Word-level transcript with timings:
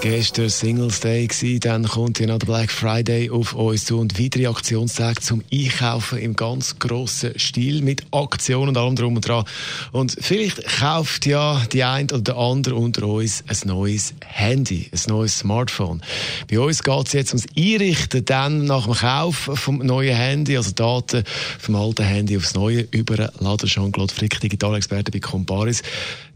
Gestern 0.00 0.48
Singles 0.48 1.00
Day 1.00 1.26
gewesen, 1.26 1.58
dann 1.58 1.82
kommt 1.84 2.20
ja 2.20 2.26
noch 2.28 2.38
der 2.38 2.46
Black 2.46 2.70
Friday 2.70 3.30
auf 3.30 3.54
uns 3.54 3.86
zu 3.86 3.98
und 3.98 4.18
weitere 4.18 4.46
Aktionstage 4.46 5.20
zum 5.20 5.42
Einkaufen 5.52 6.18
im 6.18 6.36
ganz 6.36 6.78
grossen 6.78 7.36
Stil 7.36 7.82
mit 7.82 8.04
Aktionen 8.12 8.68
und 8.68 8.76
allem 8.76 8.94
drum 8.94 9.16
und 9.16 9.26
dran. 9.26 9.44
Und 9.90 10.16
vielleicht 10.20 10.64
kauft 10.78 11.26
ja 11.26 11.60
die 11.72 11.82
eine 11.82 12.04
oder 12.04 12.20
der 12.20 12.36
andere 12.36 12.76
unter 12.76 13.06
uns 13.06 13.42
ein 13.48 13.56
neues 13.64 14.14
Handy, 14.24 14.88
ein 14.92 15.00
neues 15.08 15.40
Smartphone. 15.40 16.00
Bei 16.48 16.60
uns 16.60 16.84
geht 16.84 17.06
es 17.08 17.12
jetzt 17.12 17.34
ums 17.34 17.46
Einrichten 17.56 18.24
dann 18.24 18.66
nach 18.66 18.84
dem 18.84 18.94
Kauf 18.94 19.50
vom 19.54 19.78
neuen 19.78 20.14
Handy, 20.14 20.56
also 20.56 20.70
Daten 20.70 21.24
vom 21.58 21.74
alten 21.74 22.04
Handy 22.04 22.36
aufs 22.36 22.54
neue 22.54 22.86
überladen. 22.92 23.68
Jean-Claude 23.68 24.14
Frick, 24.14 24.38
Digitalexperte 24.38 25.10
bei 25.10 25.18
Comparis. 25.18 25.82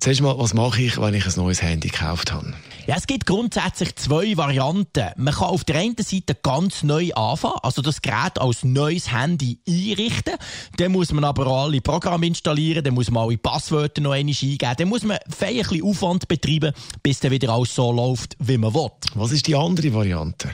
Zuerst 0.00 0.20
mal, 0.20 0.36
was 0.36 0.52
mache 0.52 0.82
ich, 0.82 1.00
wenn 1.00 1.14
ich 1.14 1.26
ein 1.26 1.32
neues 1.36 1.62
Handy 1.62 1.88
gekauft 1.88 2.32
habe? 2.32 2.54
Ja, 2.86 2.96
es 2.96 3.06
gibt 3.06 3.26
grundsätzlich 3.26 3.94
zwei 3.94 4.36
Varianten. 4.36 5.10
Man 5.16 5.32
kann 5.32 5.48
auf 5.48 5.62
der 5.62 5.76
einen 5.76 5.96
Seite 5.98 6.34
ganz 6.34 6.82
neu 6.82 7.12
anfangen, 7.12 7.58
also 7.62 7.80
das 7.80 8.02
Gerät 8.02 8.40
als 8.40 8.64
neues 8.64 9.12
Handy 9.12 9.60
einrichten. 9.68 10.34
Dann 10.78 10.90
muss 10.90 11.12
man 11.12 11.22
aber 11.22 11.46
alle 11.46 11.80
Programme 11.80 12.26
installieren, 12.26 12.82
dann 12.82 12.94
muss 12.94 13.08
man 13.08 13.24
alle 13.24 13.38
Passwörter 13.38 14.00
noch 14.00 14.10
einmal 14.10 14.34
eingeben, 14.34 14.74
dann 14.76 14.88
muss 14.88 15.04
man 15.04 15.18
ein 15.18 15.54
bisschen 15.54 15.84
Aufwand 15.84 16.26
betreiben, 16.26 16.72
bis 17.04 17.20
dann 17.20 17.30
wieder 17.30 17.50
alles 17.50 17.72
so 17.72 17.92
läuft, 17.92 18.36
wie 18.40 18.58
man 18.58 18.74
will. 18.74 18.90
Was 19.14 19.30
ist 19.30 19.46
die 19.46 19.54
andere 19.54 19.94
Variante? 19.94 20.50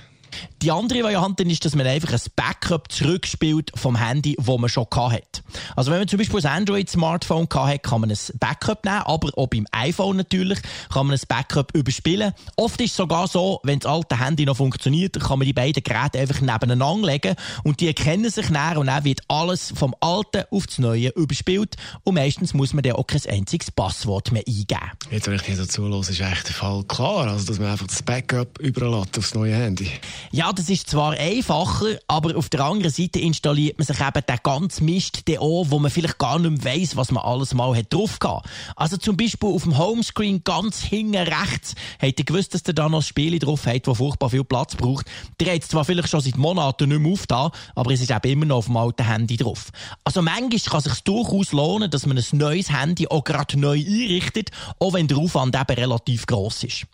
Die 0.63 0.71
andere 0.71 1.05
Variante 1.05 1.45
ist, 1.45 1.65
dass 1.65 1.75
man 1.75 1.87
einfach 1.87 2.13
ein 2.13 2.21
Backup 2.35 2.91
zurückspielt 2.91 3.71
vom 3.75 3.97
Handy, 3.97 4.37
das 4.37 4.59
man 4.59 4.69
schon 4.69 4.87
hat. 4.93 5.43
Also 5.77 5.91
wenn 5.91 5.99
man 5.99 6.09
zum 6.09 6.19
Beispiel 6.19 6.41
ein 6.41 6.59
Android-Smartphone 6.59 7.49
hat, 7.53 7.83
kann 7.83 8.01
man 8.01 8.11
ein 8.11 8.19
Backup 8.41 8.85
nehmen, 8.85 9.03
aber 9.05 9.31
auch 9.37 9.47
beim 9.47 9.67
iPhone 9.73 10.17
natürlich 10.17 10.59
kann 10.93 11.07
man 11.07 11.17
ein 11.17 11.23
Backup 11.29 11.75
überspielen. 11.75 12.33
Oft 12.57 12.81
ist 12.81 12.91
es 12.91 12.97
sogar 12.97 13.29
so, 13.29 13.61
wenn 13.63 13.79
das 13.79 13.91
alte 13.91 14.19
Handy 14.19 14.45
noch 14.47 14.57
funktioniert, 14.57 15.19
kann 15.21 15.39
man 15.39 15.47
die 15.47 15.53
beiden 15.53 15.83
Geräte 15.83 16.19
einfach 16.19 16.41
nebeneinander 16.41 17.07
legen 17.07 17.37
und 17.65 17.81
die 17.81 17.87
erkennen 17.87 18.31
sich 18.31 18.51
näher 18.51 18.79
und 18.79 18.87
dann 18.87 19.05
wird 19.05 19.21
alles 19.29 19.73
vom 19.77 19.95
alten 20.01 20.45
auf 20.51 20.67
das 20.67 20.79
neue 20.79 21.11
überspielt 21.11 21.77
und 22.05 22.15
meistens 22.15 22.55
muss 22.55 22.75
man 22.75 22.83
dann 22.83 22.95
auch 22.95 23.07
kein 23.07 23.25
einziges 23.27 23.71
Passwort 23.71 24.33
mehr 24.33 24.43
eingeben. 24.47 24.91
Jetzt, 25.11 25.27
wenn 25.27 25.35
ich 25.35 25.43
dir 25.43 25.57
so 25.57 25.67
zuhöre, 25.67 26.01
ist 26.01 26.21
echt 26.21 26.49
der 26.49 26.55
Fall 26.55 26.85
klar, 26.85 27.29
also 27.29 27.47
dass 27.47 27.59
man 27.59 27.71
einfach 27.71 27.87
das 27.87 28.03
Backup 28.03 28.59
überlässt 28.59 29.19
aufs 29.19 29.35
neue 29.35 29.55
Handy. 29.55 29.91
Ja, 30.31 30.53
das 30.53 30.69
ist 30.69 30.91
zwar 30.91 31.13
einfacher, 31.13 31.99
aber 32.07 32.37
auf 32.37 32.51
der 32.51 32.61
anderen 32.61 32.93
Seite 32.93 33.19
installiert 33.19 33.79
man 33.79 33.87
sich 33.87 33.99
eben 33.99 34.27
den 34.29 34.39
ganzen 34.43 34.85
Mist 34.85 35.23
auch, 35.39 35.67
wo 35.69 35.79
man 35.79 35.91
vielleicht 35.91 36.19
gar 36.19 36.39
nicht 36.39 36.63
mehr 36.63 36.75
weiss, 36.75 36.97
was 36.97 37.11
man 37.11 37.23
alles 37.23 37.55
mal 37.55 37.75
hat 37.75 37.93
drauf 37.93 38.19
gehabt. 38.19 38.47
Also 38.77 38.99
zum 38.99 39.17
Beispiel 39.17 39.49
auf 39.49 39.63
dem 39.63 39.79
Homescreen 39.79 40.45
ganz 40.45 40.83
hinten 40.83 41.17
rechts 41.17 41.75
habt 42.01 42.19
ihr 42.19 42.25
gewusst, 42.27 42.53
dass 42.53 42.63
ihr 42.67 42.75
da 42.75 42.91
noch 42.91 43.03
Spiele 43.03 43.39
drauf 43.39 43.67
habt, 43.67 43.87
die 43.87 43.95
furchtbar 43.95 44.29
viel 44.29 44.45
Platz 44.45 44.77
braucht. 44.77 45.07
Der 45.41 45.55
hat 45.55 45.65
zwar 45.65 45.87
vielleicht 45.87 46.11
schon 46.11 46.21
seit 46.21 46.37
Monaten 46.37 46.91
nicht 46.91 47.01
mehr 47.01 47.13
aufgetan, 47.13 47.51
aber 47.75 47.93
es 47.93 48.03
ist 48.03 48.11
eben 48.11 48.33
immer 48.33 48.45
noch 48.45 48.59
auf 48.59 48.67
dem 48.67 48.77
alten 48.77 49.07
Handy 49.07 49.39
drauf. 49.39 49.71
Also 50.05 50.21
manchmal 50.21 50.61
kann 50.61 50.79
es 50.79 50.85
sich 50.85 51.01
durchaus 51.05 51.53
lohnen, 51.53 51.91
dass 51.91 52.05
man 52.05 52.19
ein 52.19 52.25
neues 52.33 52.71
Handy 52.71 53.09
auch 53.09 53.25
gerade 53.25 53.59
neu 53.59 53.79
einrichtet, 53.79 54.51
auch 54.79 54.93
wenn 54.93 55.09
der 55.09 55.17
Aufwand 55.17 55.57
eben 55.57 55.79
relativ 55.79 56.27
gross 56.27 56.65
ist. 56.65 56.87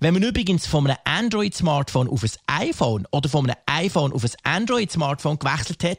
Wenn 0.00 0.14
man 0.14 0.22
übrigens 0.22 0.66
von 0.66 0.86
einem 0.86 0.98
Android-Smartphone 1.04 2.08
auf 2.08 2.22
ein 2.22 2.30
iPhone 2.68 3.06
oder 3.10 3.28
von 3.28 3.48
einem 3.48 3.56
iPhone 3.66 4.12
auf 4.12 4.24
ein 4.24 4.30
Android-Smartphone 4.42 5.38
gewechselt 5.38 5.84
hat, 5.84 5.98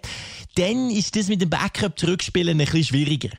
dann 0.55 0.89
ist 0.89 1.15
das 1.15 1.27
mit 1.27 1.41
dem 1.41 1.49
Backup 1.49 1.97
zurückspielen 1.97 2.59
ein 2.59 2.65
bisschen 2.65 2.83
schwieriger. 2.83 3.29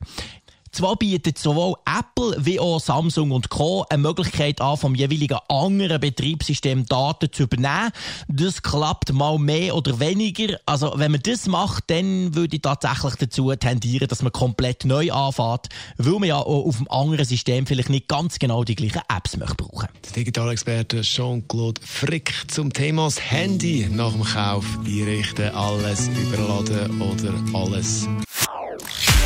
Zwar 0.74 0.96
bietet 0.96 1.38
sowohl 1.38 1.76
Apple 1.86 2.36
wie 2.44 2.58
auch 2.58 2.80
Samsung 2.80 3.30
und 3.30 3.48
Co. 3.48 3.86
eine 3.88 4.02
Möglichkeit 4.02 4.60
an, 4.60 4.76
vom 4.76 4.96
jeweiligen 4.96 5.38
anderen 5.48 6.00
Betriebssystem 6.00 6.84
Daten 6.86 7.32
zu 7.32 7.44
übernehmen. 7.44 7.92
Das 8.26 8.60
klappt 8.60 9.12
mal 9.12 9.38
mehr 9.38 9.76
oder 9.76 10.00
weniger. 10.00 10.58
Also, 10.66 10.92
wenn 10.96 11.12
man 11.12 11.20
das 11.22 11.46
macht, 11.46 11.84
dann 11.90 12.34
würde 12.34 12.56
ich 12.56 12.62
tatsächlich 12.62 13.14
dazu 13.14 13.54
tendieren, 13.54 14.08
dass 14.08 14.22
man 14.22 14.32
komplett 14.32 14.84
neu 14.84 15.12
anfängt, 15.12 15.68
weil 15.96 16.14
man 16.14 16.24
ja 16.24 16.38
auch 16.38 16.66
auf 16.66 16.78
dem 16.78 16.90
anderen 16.90 17.24
System 17.24 17.68
vielleicht 17.68 17.90
nicht 17.90 18.08
ganz 18.08 18.40
genau 18.40 18.64
die 18.64 18.74
gleichen 18.74 19.02
Apps 19.08 19.36
möchte 19.36 19.54
brauchen. 19.54 19.86
Der 20.06 20.12
Digitalexperte 20.12 21.02
Jean-Claude 21.02 21.80
Frick 21.84 22.34
zum 22.48 22.72
Thema 22.72 23.04
das 23.04 23.20
Handy 23.20 23.86
nach 23.88 24.10
dem 24.10 24.24
Kauf 24.24 24.66
einrichten, 24.84 25.54
alles 25.54 26.08
überladen 26.08 27.00
oder 27.00 27.32
alles 27.56 28.08